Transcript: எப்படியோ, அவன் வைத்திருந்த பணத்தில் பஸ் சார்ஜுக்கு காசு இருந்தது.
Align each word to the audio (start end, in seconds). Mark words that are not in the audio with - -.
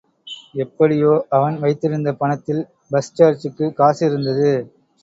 எப்படியோ, 0.55 1.11
அவன் 1.29 1.59
வைத்திருந்த 1.59 2.11
பணத்தில் 2.15 2.63
பஸ் 2.91 3.13
சார்ஜுக்கு 3.15 3.67
காசு 3.75 4.03
இருந்தது. 4.05 4.51